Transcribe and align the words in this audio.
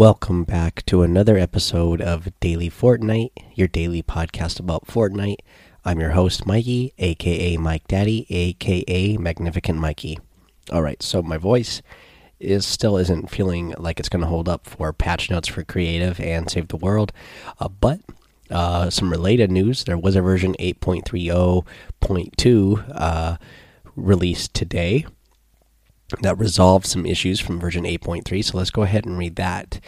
Welcome 0.00 0.44
back 0.44 0.86
to 0.86 1.02
another 1.02 1.36
episode 1.36 2.00
of 2.00 2.32
Daily 2.40 2.70
Fortnite, 2.70 3.32
your 3.54 3.68
daily 3.68 4.02
podcast 4.02 4.58
about 4.58 4.86
Fortnite. 4.86 5.40
I'm 5.84 6.00
your 6.00 6.12
host, 6.12 6.46
Mikey, 6.46 6.94
aka 6.96 7.58
Mike 7.58 7.86
Daddy, 7.86 8.26
aka 8.30 9.18
Magnificent 9.18 9.78
Mikey. 9.78 10.18
All 10.72 10.80
right, 10.80 11.02
so 11.02 11.20
my 11.20 11.36
voice 11.36 11.82
is 12.38 12.64
still 12.64 12.96
isn't 12.96 13.28
feeling 13.28 13.74
like 13.76 14.00
it's 14.00 14.08
going 14.08 14.22
to 14.22 14.26
hold 14.26 14.48
up 14.48 14.66
for 14.66 14.94
patch 14.94 15.28
notes 15.28 15.48
for 15.48 15.64
creative 15.64 16.18
and 16.18 16.50
save 16.50 16.68
the 16.68 16.78
world, 16.78 17.12
uh, 17.58 17.68
but 17.68 18.00
uh, 18.50 18.88
some 18.88 19.10
related 19.10 19.50
news. 19.50 19.84
There 19.84 19.98
was 19.98 20.16
a 20.16 20.22
version 20.22 20.56
8.30.2 20.58 22.92
uh, 22.94 23.36
released 23.94 24.54
today 24.54 25.04
that 26.22 26.38
resolved 26.38 26.86
some 26.86 27.06
issues 27.06 27.40
from 27.40 27.60
version 27.60 27.84
8.3. 27.84 28.44
So 28.44 28.58
let's 28.58 28.70
go 28.70 28.82
ahead 28.82 29.06
and 29.06 29.18
read 29.18 29.36
that. 29.36 29.80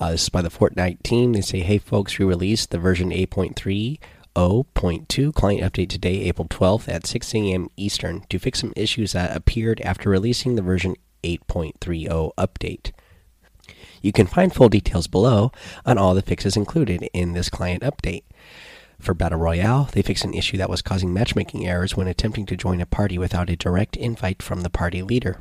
Uh, 0.00 0.12
this 0.12 0.24
is 0.24 0.28
by 0.28 0.42
the 0.42 0.50
Fortnite 0.50 1.02
team. 1.02 1.32
They 1.32 1.40
say, 1.40 1.60
hey, 1.60 1.78
folks, 1.78 2.18
we 2.18 2.24
released 2.24 2.70
the 2.70 2.78
version 2.78 3.10
8.30.2 3.10 5.34
client 5.34 5.62
update 5.62 5.88
today, 5.88 6.20
April 6.22 6.48
12th 6.48 6.88
at 6.88 7.06
6 7.06 7.34
a.m. 7.34 7.68
Eastern 7.76 8.24
to 8.28 8.38
fix 8.38 8.60
some 8.60 8.72
issues 8.76 9.12
that 9.12 9.36
appeared 9.36 9.80
after 9.80 10.10
releasing 10.10 10.54
the 10.54 10.62
version 10.62 10.94
8.30 11.24 12.32
update. 12.36 12.92
You 14.00 14.12
can 14.12 14.26
find 14.26 14.54
full 14.54 14.68
details 14.68 15.08
below 15.08 15.50
on 15.84 15.98
all 15.98 16.14
the 16.14 16.22
fixes 16.22 16.56
included 16.56 17.08
in 17.12 17.32
this 17.32 17.48
client 17.48 17.82
update. 17.82 18.22
For 19.00 19.14
Battle 19.14 19.38
Royale, 19.38 19.88
they 19.92 20.02
fixed 20.02 20.24
an 20.24 20.34
issue 20.34 20.56
that 20.58 20.70
was 20.70 20.82
causing 20.82 21.12
matchmaking 21.12 21.66
errors 21.66 21.96
when 21.96 22.08
attempting 22.08 22.46
to 22.46 22.56
join 22.56 22.80
a 22.80 22.86
party 22.86 23.16
without 23.16 23.48
a 23.48 23.56
direct 23.56 23.96
invite 23.96 24.42
from 24.42 24.62
the 24.62 24.70
party 24.70 25.02
leader. 25.02 25.40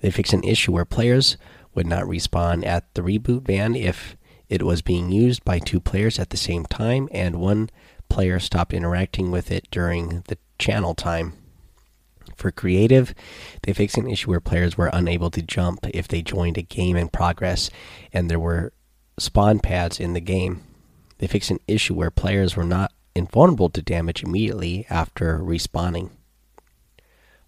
They 0.00 0.10
fixed 0.10 0.32
an 0.32 0.44
issue 0.44 0.72
where 0.72 0.84
players 0.84 1.36
would 1.74 1.86
not 1.86 2.04
respawn 2.04 2.64
at 2.66 2.92
the 2.94 3.02
reboot 3.02 3.42
van 3.42 3.74
if 3.74 4.16
it 4.48 4.62
was 4.62 4.82
being 4.82 5.10
used 5.10 5.44
by 5.44 5.58
two 5.58 5.80
players 5.80 6.18
at 6.18 6.30
the 6.30 6.36
same 6.36 6.66
time 6.66 7.08
and 7.12 7.36
one 7.36 7.70
player 8.08 8.40
stopped 8.40 8.74
interacting 8.74 9.30
with 9.30 9.50
it 9.50 9.70
during 9.70 10.24
the 10.26 10.36
channel 10.58 10.94
time. 10.94 11.34
For 12.34 12.50
creative, 12.50 13.14
they 13.62 13.72
fixed 13.72 13.98
an 13.98 14.08
issue 14.08 14.30
where 14.30 14.40
players 14.40 14.76
were 14.76 14.90
unable 14.92 15.30
to 15.30 15.42
jump 15.42 15.86
if 15.94 16.08
they 16.08 16.22
joined 16.22 16.58
a 16.58 16.62
game 16.62 16.96
in 16.96 17.08
progress 17.08 17.70
and 18.12 18.28
there 18.28 18.40
were 18.40 18.72
spawn 19.18 19.60
pads 19.60 20.00
in 20.00 20.14
the 20.14 20.20
game. 20.20 20.62
They 21.18 21.26
fixed 21.26 21.50
an 21.50 21.60
issue 21.68 21.94
where 21.94 22.10
players 22.10 22.56
were 22.56 22.64
not 22.64 22.92
invulnerable 23.14 23.68
to 23.70 23.82
damage 23.82 24.22
immediately 24.22 24.86
after 24.88 25.38
respawning. 25.38 26.10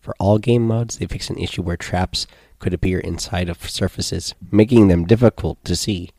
For 0.02 0.16
all 0.18 0.38
game 0.38 0.66
modes, 0.66 0.98
they 0.98 1.06
fixed 1.06 1.30
an 1.30 1.38
issue 1.38 1.62
where 1.62 1.76
traps 1.76 2.26
could 2.58 2.74
appear 2.74 2.98
inside 2.98 3.48
of 3.48 3.70
surfaces, 3.70 4.34
making 4.50 4.88
them 4.88 5.06
difficult 5.06 5.64
to 5.64 5.76
see. 5.76 6.10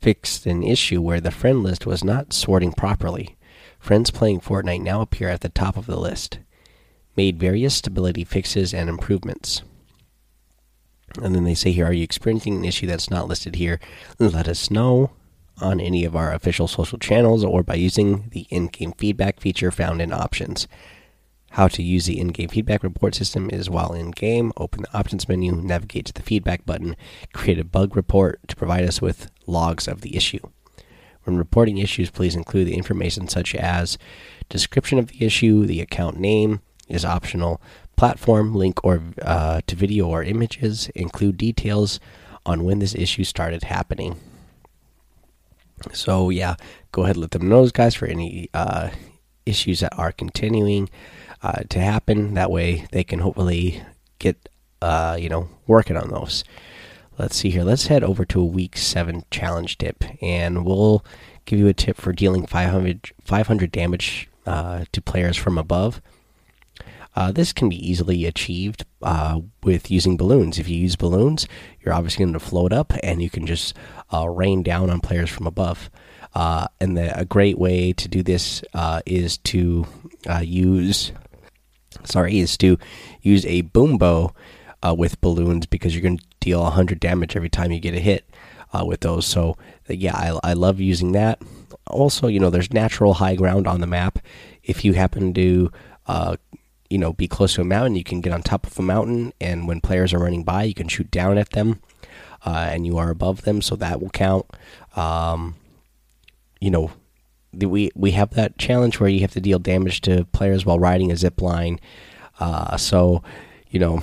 Fixed 0.00 0.46
an 0.46 0.62
issue 0.62 1.02
where 1.02 1.20
the 1.20 1.30
friend 1.30 1.62
list 1.62 1.84
was 1.84 2.02
not 2.02 2.32
sorting 2.32 2.72
properly. 2.72 3.36
Friends 3.78 4.10
playing 4.10 4.40
Fortnite 4.40 4.80
now 4.80 5.02
appear 5.02 5.28
at 5.28 5.42
the 5.42 5.50
top 5.50 5.76
of 5.76 5.84
the 5.84 6.00
list. 6.00 6.38
Made 7.14 7.38
various 7.38 7.74
stability 7.74 8.24
fixes 8.24 8.72
and 8.72 8.88
improvements. 8.88 9.62
And 11.20 11.34
then 11.34 11.44
they 11.44 11.54
say 11.54 11.72
here, 11.72 11.86
are 11.86 11.92
you 11.92 12.04
experiencing 12.04 12.56
an 12.56 12.64
issue 12.64 12.86
that's 12.86 13.10
not 13.10 13.28
listed 13.28 13.56
here? 13.56 13.80
Let 14.18 14.48
us 14.48 14.70
know 14.70 15.10
on 15.60 15.78
any 15.78 16.06
of 16.06 16.16
our 16.16 16.32
official 16.32 16.68
social 16.68 16.98
channels 16.98 17.44
or 17.44 17.62
by 17.62 17.74
using 17.74 18.30
the 18.30 18.46
in 18.48 18.68
game 18.68 18.92
feedback 18.96 19.40
feature 19.40 19.70
found 19.70 20.00
in 20.00 20.10
options. 20.10 20.66
How 21.54 21.66
to 21.68 21.82
use 21.82 22.06
the 22.06 22.18
in 22.18 22.28
game 22.28 22.48
feedback 22.48 22.84
report 22.84 23.14
system 23.14 23.50
is 23.50 23.68
while 23.68 23.92
in 23.92 24.12
game. 24.12 24.52
Open 24.56 24.82
the 24.82 24.96
options 24.96 25.28
menu, 25.28 25.52
navigate 25.52 26.06
to 26.06 26.12
the 26.12 26.22
feedback 26.22 26.64
button, 26.64 26.96
create 27.32 27.58
a 27.58 27.64
bug 27.64 27.96
report 27.96 28.40
to 28.48 28.56
provide 28.56 28.84
us 28.84 29.02
with 29.02 29.30
logs 29.46 29.88
of 29.88 30.02
the 30.02 30.16
issue. 30.16 30.40
When 31.24 31.36
reporting 31.36 31.78
issues, 31.78 32.10
please 32.10 32.36
include 32.36 32.68
the 32.68 32.76
information 32.76 33.28
such 33.28 33.54
as 33.54 33.98
description 34.48 34.98
of 34.98 35.08
the 35.08 35.24
issue, 35.24 35.66
the 35.66 35.80
account 35.80 36.18
name 36.18 36.60
is 36.88 37.04
optional, 37.04 37.60
platform, 37.96 38.54
link 38.54 38.84
or 38.84 39.02
uh, 39.22 39.60
to 39.66 39.76
video 39.76 40.06
or 40.06 40.22
images, 40.22 40.88
include 40.94 41.36
details 41.36 42.00
on 42.46 42.64
when 42.64 42.78
this 42.78 42.94
issue 42.94 43.24
started 43.24 43.64
happening. 43.64 44.16
So 45.92 46.30
yeah, 46.30 46.54
go 46.92 47.04
ahead 47.04 47.16
let 47.16 47.32
them 47.32 47.48
know, 47.48 47.66
guys, 47.68 47.94
for 47.94 48.06
any 48.06 48.48
uh, 48.54 48.90
issues 49.46 49.80
that 49.80 49.96
are 49.98 50.12
continuing 50.12 50.88
uh, 51.42 51.62
to 51.68 51.80
happen. 51.80 52.34
That 52.34 52.50
way, 52.50 52.86
they 52.92 53.04
can 53.04 53.20
hopefully 53.20 53.82
get 54.18 54.48
uh, 54.82 55.16
you 55.20 55.28
know 55.28 55.48
working 55.66 55.96
on 55.96 56.10
those. 56.10 56.44
Let's 57.18 57.36
see 57.36 57.50
here. 57.50 57.64
Let's 57.64 57.88
head 57.88 58.02
over 58.02 58.24
to 58.24 58.40
a 58.40 58.46
week 58.46 58.78
seven 58.78 59.24
challenge 59.30 59.76
tip, 59.78 60.04
and 60.22 60.64
we'll 60.64 61.04
give 61.44 61.58
you 61.58 61.68
a 61.68 61.74
tip 61.74 61.96
for 61.96 62.12
dealing 62.12 62.46
500, 62.46 63.10
500 63.22 63.72
damage 63.72 64.28
uh, 64.46 64.84
to 64.92 65.02
players 65.02 65.36
from 65.36 65.58
above. 65.58 66.00
Uh, 67.16 67.32
this 67.32 67.52
can 67.52 67.68
be 67.68 67.90
easily 67.90 68.24
achieved 68.24 68.84
uh, 69.02 69.40
with 69.62 69.90
using 69.90 70.16
balloons. 70.16 70.58
If 70.58 70.68
you 70.68 70.76
use 70.76 70.96
balloons, 70.96 71.46
you're 71.80 71.92
obviously 71.92 72.24
going 72.24 72.32
to 72.34 72.40
float 72.40 72.72
up, 72.72 72.92
and 73.02 73.20
you 73.20 73.28
can 73.28 73.46
just 73.46 73.76
uh, 74.12 74.28
rain 74.28 74.62
down 74.62 74.90
on 74.90 75.00
players 75.00 75.28
from 75.28 75.46
above. 75.46 75.90
Uh, 76.34 76.68
and 76.80 76.96
the, 76.96 77.18
a 77.18 77.24
great 77.24 77.58
way 77.58 77.92
to 77.92 78.08
do 78.08 78.22
this 78.22 78.62
uh, 78.74 79.00
is 79.04 79.38
to 79.38 79.86
uh, 80.28 80.38
use 80.38 81.12
sorry, 82.04 82.38
is 82.38 82.56
to 82.56 82.78
use 83.20 83.44
a 83.46 83.62
boom 83.62 83.98
bow 83.98 84.32
uh, 84.82 84.94
with 84.96 85.20
balloons 85.20 85.66
because 85.66 85.94
you're 85.94 86.02
going 86.02 86.18
to 86.18 86.24
deal 86.38 86.62
100 86.62 86.98
damage 87.00 87.36
every 87.36 87.50
time 87.50 87.72
you 87.72 87.80
get 87.80 87.94
a 87.94 88.00
hit 88.00 88.24
uh, 88.72 88.84
with 88.86 89.00
those. 89.00 89.26
So, 89.26 89.58
yeah, 89.88 90.16
I, 90.16 90.50
I 90.50 90.52
love 90.54 90.80
using 90.80 91.12
that. 91.12 91.42
Also, 91.88 92.28
you 92.28 92.38
know, 92.38 92.48
there's 92.48 92.72
natural 92.72 93.14
high 93.14 93.34
ground 93.34 93.66
on 93.66 93.80
the 93.80 93.86
map. 93.86 94.20
If 94.62 94.84
you 94.84 94.94
happen 94.94 95.34
to, 95.34 95.70
you 96.90 96.98
know, 96.98 97.12
be 97.12 97.28
close 97.28 97.54
to 97.54 97.60
a 97.60 97.64
mountain, 97.64 97.94
you 97.94 98.04
can 98.04 98.20
get 98.20 98.32
on 98.32 98.42
top 98.42 98.66
of 98.66 98.78
a 98.78 98.82
mountain, 98.82 99.32
and 99.40 99.68
when 99.68 99.80
players 99.80 100.12
are 100.12 100.18
running 100.18 100.42
by, 100.42 100.64
you 100.64 100.74
can 100.74 100.88
shoot 100.88 101.10
down 101.10 101.38
at 101.38 101.50
them, 101.50 101.80
uh, 102.44 102.68
and 102.70 102.84
you 102.84 102.98
are 102.98 103.10
above 103.10 103.42
them, 103.42 103.62
so 103.62 103.76
that 103.76 104.00
will 104.02 104.10
count. 104.10 104.44
Um, 104.96 105.54
you 106.60 106.70
know, 106.70 106.90
we 107.52 107.90
we 107.94 108.12
have 108.12 108.30
that 108.30 108.58
challenge 108.58 109.00
where 109.00 109.08
you 109.08 109.20
have 109.20 109.32
to 109.32 109.40
deal 109.40 109.58
damage 109.58 110.00
to 110.02 110.24
players 110.26 110.64
while 110.64 110.78
riding 110.78 111.10
a 111.10 111.16
zip 111.16 111.40
line. 111.40 111.80
Uh, 112.38 112.76
so, 112.76 113.22
you 113.70 113.80
know, 113.80 114.02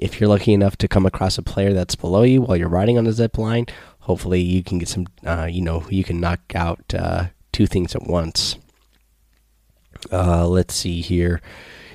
if 0.00 0.20
you're 0.20 0.28
lucky 0.28 0.52
enough 0.52 0.76
to 0.78 0.88
come 0.88 1.06
across 1.06 1.38
a 1.38 1.42
player 1.42 1.72
that's 1.72 1.94
below 1.94 2.22
you 2.22 2.42
while 2.42 2.56
you're 2.56 2.68
riding 2.68 2.98
on 2.98 3.06
a 3.06 3.12
zip 3.12 3.38
line, 3.38 3.66
hopefully 4.00 4.40
you 4.40 4.62
can 4.62 4.78
get 4.78 4.88
some. 4.88 5.06
Uh, 5.24 5.48
you 5.50 5.62
know, 5.62 5.84
you 5.90 6.04
can 6.04 6.20
knock 6.20 6.40
out 6.54 6.82
uh, 6.94 7.26
two 7.52 7.66
things 7.66 7.94
at 7.94 8.06
once. 8.06 8.56
Uh, 10.12 10.46
let's 10.46 10.74
see 10.74 11.00
here. 11.00 11.40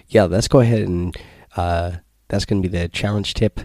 Yeah, 0.08 0.24
let's 0.24 0.48
go 0.48 0.60
ahead 0.60 0.82
and 0.82 1.16
uh, 1.56 1.92
that's 2.28 2.46
going 2.46 2.62
to 2.62 2.68
be 2.68 2.78
the 2.78 2.90
challenge 2.90 3.34
tip 3.34 3.62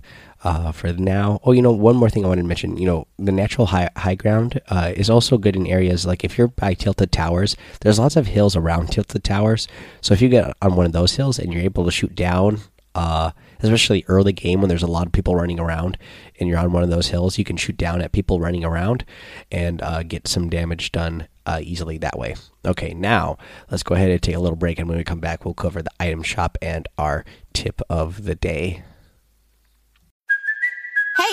uh, 0.47 0.71
for 0.71 0.93
now. 0.93 1.41
Oh, 1.43 1.51
you 1.51 1.61
know, 1.61 1.73
one 1.73 1.97
more 1.97 2.09
thing 2.09 2.25
I 2.25 2.29
wanted 2.29 2.43
to 2.43 2.49
mention. 2.49 2.77
You 2.77 2.87
know, 2.87 3.07
the 3.19 3.33
natural 3.33 3.67
high 3.67 3.91
high 3.97 4.15
ground 4.15 4.61
uh, 4.69 4.93
is 4.95 5.11
also 5.11 5.39
good 5.39 5.57
in 5.57 5.67
areas 5.67 6.07
like 6.07 6.23
if 6.23 6.39
you're 6.39 6.47
by 6.47 6.75
tilted 6.75 7.11
towers. 7.11 7.57
There's 7.81 7.99
lots 7.99 8.15
of 8.15 8.29
hills 8.29 8.55
around 8.55 8.93
tilted 8.93 9.25
towers. 9.25 9.67
So 10.01 10.15
if 10.15 10.23
you 10.23 10.29
get 10.29 10.57
on 10.63 10.77
one 10.77 10.87
of 10.87 10.93
those 10.93 11.17
hills 11.17 11.41
and 11.41 11.53
you're 11.53 11.65
able 11.65 11.85
to 11.85 11.91
shoot 11.91 12.15
down, 12.15 12.61
uh, 12.95 13.33
especially 13.59 14.05
early 14.07 14.33
game 14.33 14.61
when 14.61 14.69
there's 14.69 14.85
a 14.85 14.87
lot 14.87 15.07
of 15.07 15.13
people 15.13 15.35
running 15.35 15.59
around, 15.59 15.99
and 16.39 16.49
you're 16.49 16.59
on 16.59 16.73
one 16.73 16.85
of 16.85 16.91
those 16.91 17.09
hills, 17.09 17.39
you 17.39 17.45
can 17.45 17.57
shoot 17.57 17.77
down 17.77 18.01
at 18.01 18.13
people 18.13 18.39
running 18.39 18.65
around 18.65 19.05
and 19.51 19.83
uh, 19.83 20.05
get 20.05 20.29
some 20.29 20.49
damage 20.49 20.93
done 20.93 21.27
uh, 21.45 21.59
easily 21.61 21.99
that 21.99 22.21
way. 22.21 22.37
Okay, 22.65 22.95
now 22.95 23.37
let's 23.69 23.83
go 23.83 23.97
ahead 23.97 24.11
and 24.11 24.23
take 24.23 24.37
a 24.37 24.41
little 24.41 24.57
break, 24.57 24.79
and 24.79 24.89
when 24.89 24.97
we 24.97 25.03
come 25.03 25.21
back, 25.21 25.45
we'll 25.45 25.55
cover 25.55 25.83
the 25.83 25.91
item 25.99 26.23
shop 26.23 26.57
and 26.63 26.87
our 26.97 27.25
tip 27.53 27.83
of 27.91 28.23
the 28.23 28.37
day. 28.37 28.85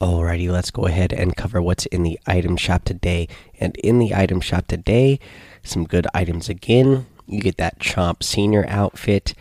Alrighty, 0.00 0.48
let's 0.48 0.70
go 0.70 0.86
ahead 0.86 1.12
and 1.12 1.36
cover 1.36 1.60
what's 1.60 1.86
in 1.86 2.04
the 2.04 2.20
item 2.24 2.56
shop 2.56 2.84
today. 2.84 3.26
And 3.58 3.74
in 3.78 3.98
the 3.98 4.14
item 4.14 4.40
shop 4.40 4.68
today, 4.68 5.18
some 5.64 5.84
good 5.84 6.06
items 6.14 6.48
again. 6.48 7.06
You 7.26 7.40
get 7.40 7.56
that 7.56 7.80
Chomp 7.80 8.22
Senior 8.22 8.64
outfit, 8.68 9.34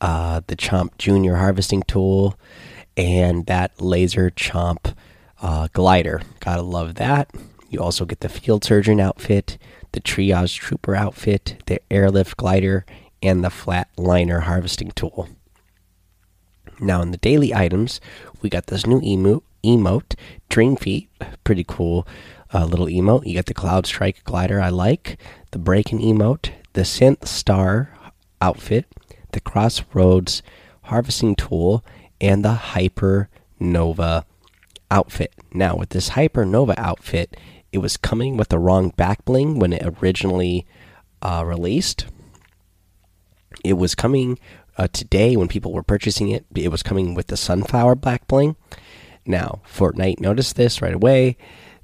uh, 0.00 0.40
the 0.46 0.54
Chomp 0.54 0.96
Junior 0.98 1.34
harvesting 1.36 1.82
tool, 1.82 2.38
and 2.96 3.46
that 3.46 3.80
Laser 3.80 4.30
Chomp 4.30 4.94
uh, 5.42 5.66
glider. 5.72 6.22
Gotta 6.38 6.62
love 6.62 6.94
that. 6.94 7.28
You 7.68 7.80
also 7.80 8.04
get 8.04 8.20
the 8.20 8.28
Field 8.28 8.62
Surgeon 8.64 9.00
outfit, 9.00 9.58
the 9.90 10.00
Triage 10.00 10.56
Trooper 10.60 10.94
outfit, 10.94 11.60
the 11.66 11.80
Airlift 11.92 12.36
glider, 12.36 12.86
and 13.20 13.42
the 13.42 13.48
Flatliner 13.48 14.42
harvesting 14.42 14.92
tool. 14.92 15.28
Now, 16.78 17.02
in 17.02 17.10
the 17.10 17.16
daily 17.16 17.52
items, 17.52 18.00
we 18.42 18.48
got 18.48 18.66
this 18.66 18.86
new 18.86 19.00
emote 19.00 19.42
emote. 19.64 20.14
Dream 20.48 20.76
Feet, 20.76 21.08
pretty 21.42 21.64
cool 21.66 22.06
uh, 22.54 22.64
little 22.64 22.86
emote. 22.86 23.26
You 23.26 23.34
got 23.34 23.46
the 23.46 23.54
Cloud 23.54 23.86
Strike 23.86 24.22
glider, 24.24 24.60
I 24.60 24.68
like. 24.68 25.18
The 25.50 25.58
Breaking 25.58 25.98
emote, 25.98 26.52
the 26.72 26.82
Synth 26.82 27.26
Star 27.26 27.90
outfit, 28.40 28.86
the 29.32 29.40
Crossroads 29.40 30.42
harvesting 30.82 31.34
tool, 31.34 31.84
and 32.20 32.44
the 32.44 32.52
Hyper 32.52 33.28
Nova 33.58 34.24
outfit. 34.90 35.34
Now, 35.52 35.76
with 35.76 35.90
this 35.90 36.10
Hyper 36.10 36.44
Nova 36.44 36.78
outfit, 36.80 37.36
it 37.72 37.78
was 37.78 37.96
coming 37.96 38.36
with 38.36 38.48
the 38.48 38.58
wrong 38.58 38.90
back 38.90 39.24
bling 39.24 39.58
when 39.58 39.72
it 39.72 39.82
originally 40.00 40.66
uh, 41.22 41.42
released. 41.44 42.06
It 43.64 43.74
was 43.74 43.94
coming 43.94 44.38
uh, 44.76 44.88
today 44.92 45.36
when 45.36 45.48
people 45.48 45.72
were 45.72 45.82
purchasing 45.82 46.28
it. 46.28 46.44
It 46.54 46.70
was 46.70 46.82
coming 46.82 47.14
with 47.14 47.28
the 47.28 47.36
sunflower 47.36 47.96
back 47.96 48.28
bling. 48.28 48.56
Now, 49.26 49.62
Fortnite 49.66 50.20
noticed 50.20 50.56
this 50.56 50.82
right 50.82 50.94
away. 50.94 51.36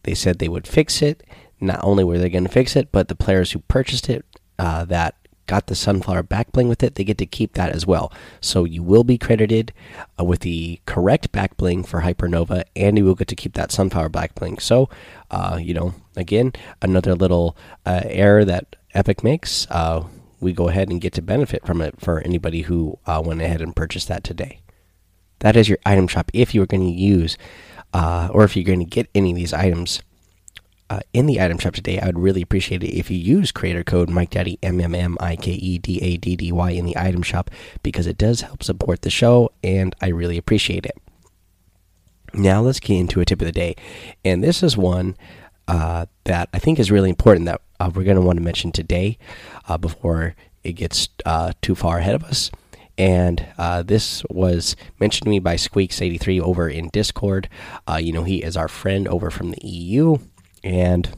They 0.03 0.15
said 0.15 0.39
they 0.39 0.49
would 0.49 0.67
fix 0.67 1.03
it. 1.03 1.23
Not 1.61 1.81
only 1.83 2.05
were 2.05 2.19
they 2.19 2.31
going 2.31 2.45
to 2.45 2.51
fix 2.51 2.77
it, 2.77 2.91
but 2.91 3.09
the 3.09 3.15
players 3.15 3.53
who 3.53 3.61
purchased 3.61 4.09
it 4.09 4.25
uh, 4.59 4.85
that 4.87 5.15
got 5.47 5.67
the 5.67 5.75
sunflower 5.75 6.23
back 6.23 6.53
bling 6.53 6.69
with 6.69 6.83
it, 6.83 6.95
they 6.95 7.03
get 7.03 7.19
to 7.19 7.27
keep 7.27 7.55
that 7.55 7.71
as 7.71 7.85
well. 7.85 8.13
So 8.41 8.65
you 8.65 8.85
will 8.85 9.03
be 9.03 9.19
credited 9.19 9.73
uh, 10.19 10.25
with 10.25 10.41
the 10.41 10.81
correct 10.87 11.33
back 11.33 11.57
bling 11.57 11.83
for 11.83 12.03
Hypernova, 12.03 12.63
and 12.77 12.97
you 12.97 13.05
will 13.05 13.17
get 13.17 13.27
to 13.29 13.37
keep 13.37 13.55
that 13.55 13.73
sunflower 13.73 14.11
back 14.11 14.37
bling. 14.37 14.59
So, 14.59 14.89
uh, 15.31 15.59
you 15.61 15.75
know, 15.75 15.95
again, 16.17 16.53
another 16.81 17.17
little 17.17 17.57
uh, 17.85 18.03
error 18.05 18.45
that 18.45 18.77
Epic 18.95 19.25
makes. 19.25 19.67
Uh, 19.71 20.05
we 20.41 20.53
go 20.53 20.69
ahead 20.69 20.89
and 20.89 21.01
get 21.01 21.13
to 21.15 21.23
benefit 21.23 21.67
from 21.67 21.81
it 21.83 22.01
for 22.01 22.21
anybody 22.21 22.63
who 22.63 22.99
uh, 23.07 23.21
went 23.25 23.43
ahead 23.43 23.61
and 23.61 23.75
purchased 23.75 24.09
that 24.09 24.23
today. 24.23 24.60
That 25.41 25.57
is 25.57 25.69
your 25.69 25.79
item 25.85 26.07
shop 26.07 26.31
if 26.33 26.55
you 26.55 26.63
are 26.63 26.67
going 26.67 26.87
to 26.87 26.93
use, 26.93 27.37
uh, 27.93 28.29
or 28.33 28.45
if 28.45 28.57
you're 28.57 28.65
going 28.65 28.79
to 28.79 28.85
get 28.85 29.09
any 29.15 29.31
of 29.31 29.37
these 29.37 29.53
items 29.53 30.03
uh, 30.91 31.01
in 31.13 31.27
the 31.27 31.41
item 31.41 31.59
shop 31.59 31.75
today. 31.75 31.99
I 31.99 32.07
would 32.07 32.19
really 32.19 32.43
appreciate 32.43 32.83
it 32.83 32.97
if 32.97 33.11
you 33.11 33.17
use 33.17 33.53
creator 33.53 33.85
code 33.85 34.11
Mike 34.11 34.31
Daddy 34.31 34.59
M 34.63 34.81
M 34.81 34.95
M 34.95 35.17
I 35.21 35.37
K 35.37 35.53
E 35.53 35.79
D 35.79 36.01
A 36.03 36.17
D 36.17 36.37
D 36.37 36.53
Y 36.53 36.71
in 36.71 36.85
the 36.85 36.97
item 36.97 37.23
shop 37.23 37.51
because 37.83 38.07
it 38.07 38.19
does 38.19 38.43
help 38.43 38.63
support 38.63 39.03
the 39.03 39.11
show, 39.11 39.51
and 39.63 39.95
I 40.01 40.09
really 40.09 40.37
appreciate 40.37 40.85
it. 40.85 40.99
Now 42.35 42.61
let's 42.61 42.81
get 42.81 42.97
into 42.97 43.21
a 43.21 43.25
tip 43.25 43.41
of 43.41 43.47
the 43.47 43.53
day, 43.53 43.77
and 44.25 44.43
this 44.43 44.63
is 44.63 44.77
one 44.77 45.17
uh, 45.69 46.07
that 46.25 46.49
I 46.53 46.59
think 46.59 46.79
is 46.79 46.91
really 46.91 47.09
important 47.09 47.47
that 47.47 47.61
uh, 47.79 47.91
we're 47.95 48.05
going 48.05 48.17
to 48.17 48.23
want 48.23 48.37
to 48.37 48.45
mention 48.45 48.73
today 48.73 49.17
uh, 49.69 49.79
before 49.79 50.35
it 50.63 50.73
gets 50.73 51.09
uh, 51.25 51.53
too 51.63 51.75
far 51.75 51.99
ahead 51.99 52.15
of 52.15 52.25
us 52.25 52.51
and 53.01 53.47
uh, 53.57 53.83
this 53.83 54.23
was 54.29 54.77
mentioned 54.99 55.25
to 55.25 55.31
me 55.31 55.39
by 55.39 55.55
Squeaks83 55.55 56.39
over 56.39 56.69
in 56.69 56.91
Discord. 56.91 57.49
Uh, 57.89 57.97
you 57.97 58.13
know, 58.13 58.25
he 58.25 58.43
is 58.43 58.59
our 58.59 58.69
friend 58.69 59.09
over 59.09 59.31
from 59.31 59.53
the 59.53 59.67
EU, 59.67 60.19
and 60.63 61.09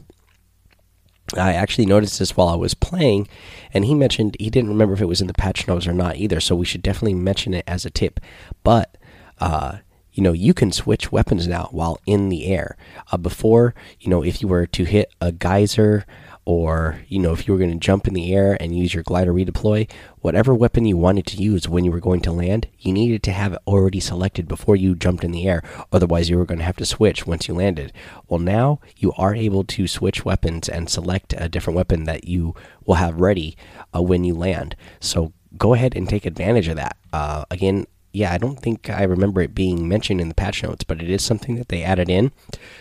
I 1.35 1.51
actually 1.51 1.85
noticed 1.85 2.19
this 2.19 2.37
while 2.37 2.47
I 2.47 2.55
was 2.55 2.73
playing, 2.73 3.27
and 3.73 3.83
he 3.83 3.95
mentioned 3.95 4.37
he 4.39 4.49
didn't 4.49 4.69
remember 4.69 4.93
if 4.93 5.01
it 5.01 5.07
was 5.07 5.19
in 5.19 5.27
the 5.27 5.33
patch 5.33 5.67
notes 5.67 5.85
or 5.85 5.91
not 5.91 6.15
either, 6.15 6.39
so 6.39 6.55
we 6.55 6.63
should 6.63 6.83
definitely 6.83 7.15
mention 7.15 7.53
it 7.53 7.65
as 7.67 7.83
a 7.85 7.89
tip. 7.89 8.21
But, 8.63 8.97
uh, 9.41 9.79
you 10.13 10.23
know, 10.23 10.31
you 10.31 10.53
can 10.53 10.71
switch 10.71 11.11
weapons 11.11 11.49
now 11.49 11.67
while 11.71 11.99
in 12.05 12.29
the 12.29 12.45
air. 12.45 12.77
Uh, 13.11 13.17
before, 13.17 13.75
you 13.99 14.09
know, 14.09 14.23
if 14.23 14.41
you 14.41 14.47
were 14.47 14.67
to 14.67 14.85
hit 14.85 15.11
a 15.19 15.33
geyser 15.33 16.05
or 16.45 16.99
you 17.07 17.19
know 17.19 17.33
if 17.33 17.47
you 17.47 17.53
were 17.53 17.59
going 17.59 17.71
to 17.71 17.77
jump 17.77 18.07
in 18.07 18.13
the 18.13 18.33
air 18.33 18.57
and 18.59 18.77
use 18.77 18.93
your 18.93 19.03
glider 19.03 19.33
redeploy 19.33 19.89
whatever 20.19 20.53
weapon 20.53 20.85
you 20.85 20.97
wanted 20.97 21.25
to 21.25 21.41
use 21.41 21.69
when 21.69 21.85
you 21.85 21.91
were 21.91 21.99
going 21.99 22.19
to 22.21 22.31
land 22.31 22.67
you 22.83 22.91
needed 22.91 23.23
to 23.23 23.31
have 23.31 23.53
it 23.53 23.59
already 23.65 23.99
selected 23.99 24.47
before 24.47 24.75
you 24.75 24.95
jumped 24.95 25.23
in 25.23 25.31
the 25.31 25.47
air. 25.47 25.63
Otherwise 25.91 26.29
you 26.29 26.37
were 26.37 26.45
going 26.45 26.59
to 26.59 26.65
have 26.65 26.77
to 26.77 26.85
switch 26.85 27.25
once 27.25 27.47
you 27.47 27.53
landed. 27.53 27.93
Well 28.27 28.39
now 28.39 28.79
you 28.97 29.13
are 29.17 29.33
able 29.33 29.63
to 29.65 29.87
switch 29.87 30.25
weapons 30.25 30.67
and 30.67 30.89
select 30.89 31.33
a 31.37 31.49
different 31.49 31.75
weapon 31.75 32.03
that 32.05 32.27
you 32.27 32.55
will 32.85 32.95
have 32.95 33.19
ready 33.19 33.55
uh, 33.95 34.01
when 34.01 34.23
you 34.23 34.35
land. 34.35 34.75
So 34.99 35.33
go 35.57 35.73
ahead 35.73 35.95
and 35.95 36.09
take 36.09 36.25
advantage 36.25 36.67
of 36.67 36.75
that. 36.75 36.97
Uh, 37.11 37.45
again 37.49 37.87
yeah, 38.13 38.31
I 38.31 38.37
don't 38.37 38.59
think 38.59 38.91
I 38.91 39.03
remember 39.03 39.41
it 39.41 39.55
being 39.55 39.87
mentioned 39.87 40.21
in 40.21 40.29
the 40.29 40.35
patch 40.35 40.61
notes, 40.61 40.83
but 40.83 41.01
it 41.01 41.09
is 41.09 41.23
something 41.23 41.55
that 41.55 41.69
they 41.69 41.83
added 41.83 42.09
in. 42.09 42.31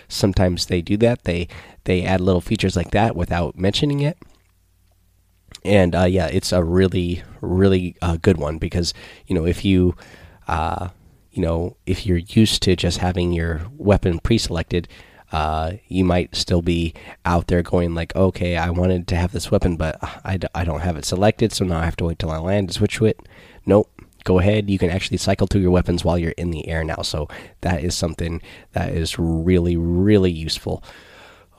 Sometimes 0.06 0.66
they 0.66 0.82
do 0.82 0.98
that. 0.98 1.24
They 1.24 1.48
they 1.84 2.04
add 2.04 2.20
little 2.20 2.42
features 2.42 2.76
like 2.76 2.90
that 2.90 3.16
without 3.16 3.58
mentioning 3.58 4.00
it. 4.00 4.18
And 5.64 5.94
uh, 5.94 6.04
yeah, 6.04 6.26
it's 6.26 6.52
a 6.52 6.62
really 6.62 7.22
really 7.40 7.96
uh, 8.02 8.18
good 8.20 8.36
one 8.36 8.58
because 8.58 8.92
you 9.26 9.34
know 9.34 9.46
if 9.46 9.64
you 9.64 9.96
uh, 10.48 10.90
you 11.30 11.40
know 11.40 11.76
if 11.86 12.04
you're 12.04 12.18
used 12.18 12.62
to 12.64 12.76
just 12.76 12.98
having 12.98 13.32
your 13.32 13.62
weapon 13.76 14.20
pre-selected. 14.20 14.86
Uh, 15.32 15.78
you 15.88 16.04
might 16.04 16.36
still 16.36 16.60
be 16.60 16.92
out 17.24 17.46
there 17.46 17.62
going 17.62 17.94
like, 17.94 18.14
okay, 18.14 18.58
I 18.58 18.68
wanted 18.68 19.08
to 19.08 19.16
have 19.16 19.32
this 19.32 19.50
weapon, 19.50 19.76
but 19.76 19.96
I 20.22 20.36
d 20.36 20.46
I 20.54 20.62
don't 20.62 20.80
have 20.80 20.98
it 20.98 21.06
selected, 21.06 21.54
so 21.54 21.64
now 21.64 21.78
I 21.80 21.86
have 21.86 21.96
to 21.96 22.04
wait 22.04 22.18
till 22.18 22.30
I 22.30 22.36
land 22.36 22.68
to 22.68 22.74
switch 22.74 22.96
to 22.96 23.06
it. 23.06 23.18
Nope, 23.64 23.88
go 24.24 24.38
ahead. 24.38 24.70
You 24.70 24.78
can 24.78 24.90
actually 24.90 25.16
cycle 25.18 25.46
through 25.46 25.60
your 25.60 25.70
weapons 25.70 26.04
while 26.04 26.18
you're 26.18 26.32
in 26.32 26.50
the 26.50 26.68
air 26.68 26.84
now. 26.84 27.02
So 27.02 27.28
that 27.60 27.82
is 27.82 27.96
something 27.96 28.40
that 28.72 28.90
is 28.90 29.18
really, 29.18 29.76
really 29.76 30.30
useful. 30.30 30.82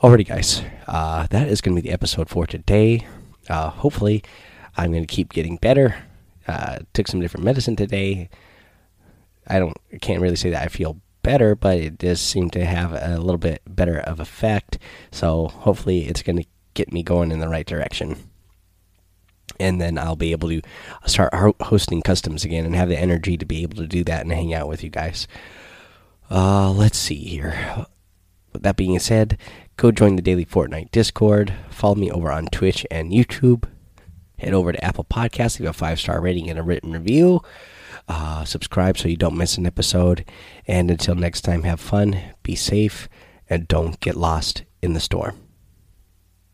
Alrighty, 0.02 0.28
guys, 0.28 0.62
uh, 0.88 1.28
that 1.28 1.48
is 1.48 1.62
going 1.62 1.76
to 1.76 1.82
be 1.82 1.88
the 1.88 1.94
episode 1.94 2.30
for 2.30 2.46
today. 2.46 3.08
Uh, 3.50 3.70
hopefully, 3.70 4.24
I'm 4.76 4.92
going 4.92 5.06
to 5.06 5.16
keep 5.16 5.32
getting 5.32 5.58
better. 5.58 5.96
Uh, 6.48 6.80
took 6.94 7.08
some 7.08 7.22
different 7.22 7.46
medicine 7.46 7.76
today. 7.76 8.30
I 9.48 9.60
don't, 9.60 9.78
can't 10.02 10.22
really 10.22 10.36
say 10.36 10.50
that 10.50 10.64
I 10.64 10.68
feel 10.68 11.00
better, 11.22 11.56
but 11.56 11.78
it 11.78 11.98
does 11.98 12.20
seem 12.20 12.50
to 12.52 12.66
have 12.66 12.92
a 12.94 13.18
little 13.18 13.38
bit 13.38 13.62
better 13.66 14.00
of 14.00 14.20
effect. 14.20 14.78
So 15.12 15.48
hopefully, 15.48 16.08
it's 16.08 16.22
going 16.22 16.38
to 16.38 16.46
get 16.74 16.92
me 16.92 17.04
going 17.04 17.32
in 17.32 17.40
the 17.40 17.48
right 17.50 17.66
direction 17.66 18.18
and 19.60 19.80
then 19.80 19.98
I'll 19.98 20.16
be 20.16 20.32
able 20.32 20.50
to 20.50 20.62
start 21.06 21.34
hosting 21.62 22.02
customs 22.02 22.44
again 22.44 22.66
and 22.66 22.76
have 22.76 22.90
the 22.90 23.00
energy 23.00 23.38
to 23.38 23.46
be 23.46 23.64
able 23.64 23.78
to 23.78 23.88
do 23.88 24.04
that 24.06 24.22
and 24.22 24.32
hang 24.32 24.54
out 24.54 24.68
with 24.68 24.84
you 24.84 24.90
guys. 24.90 25.28
Uh, 26.30 26.72
let's 26.72 26.98
see 26.98 27.24
here. 27.24 27.86
With 28.52 28.64
that 28.64 28.76
being 28.76 28.98
said, 29.00 29.38
go 29.78 29.92
join 29.92 30.16
the 30.16 30.22
daily 30.22 30.46
Fortnite 30.46 30.92
Discord. 30.92 31.54
Follow 31.70 31.96
me 31.96 32.12
over 32.12 32.32
on 32.32 32.48
Twitch 32.48 32.86
and 32.92 33.12
YouTube. 33.12 33.66
Head 34.38 34.54
over 34.54 34.72
to 34.72 34.84
Apple 34.84 35.06
Podcasts, 35.06 35.60
leave 35.60 35.70
a 35.70 35.74
five 35.74 36.00
star 36.00 36.20
rating 36.22 36.50
and 36.50 36.60
a 36.60 36.64
written 36.64 36.92
review. 36.92 37.42
Uh, 38.08 38.44
subscribe 38.44 38.98
so 38.98 39.08
you 39.08 39.16
don't 39.16 39.38
miss 39.38 39.58
an 39.58 39.66
episode. 39.66 40.26
And 40.68 40.92
until 40.92 41.16
next 41.16 41.42
time, 41.42 41.64
have 41.64 41.80
fun, 41.80 42.20
be 42.44 42.56
safe, 42.56 43.08
and 43.50 43.68
don't 43.68 44.00
get 44.00 44.16
lost 44.16 44.64
in 44.82 44.94
the 44.94 45.00
storm. 45.00 45.43